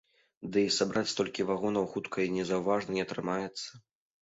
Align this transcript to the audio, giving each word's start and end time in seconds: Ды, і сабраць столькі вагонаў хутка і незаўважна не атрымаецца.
Ды, 0.53 0.61
і 0.61 0.71
сабраць 0.77 1.11
столькі 1.11 1.45
вагонаў 1.51 1.85
хутка 1.93 2.25
і 2.27 2.33
незаўважна 2.39 2.91
не 2.99 3.07
атрымаецца. 3.07 3.67